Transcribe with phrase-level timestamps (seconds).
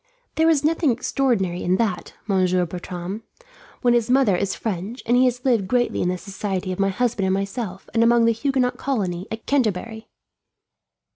[0.33, 3.21] "There is nothing extraordinary in that, Monsieur Bertram,
[3.83, 6.89] when his mother is French, and he has lived greatly in the society of my
[6.89, 10.09] husband and myself, and among the Huguenot colony at Canterbury."